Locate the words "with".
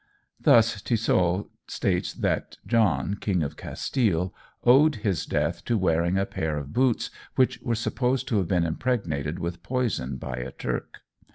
9.37-9.61